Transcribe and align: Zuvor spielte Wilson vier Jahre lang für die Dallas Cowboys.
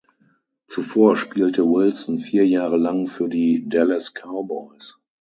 Zuvor 0.67 1.15
spielte 1.15 1.61
Wilson 1.63 2.17
vier 2.17 2.47
Jahre 2.47 2.75
lang 2.77 3.05
für 3.07 3.29
die 3.29 3.69
Dallas 3.69 4.11
Cowboys. 4.15 4.97